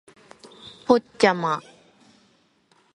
[0.87, 1.61] ポッチャマ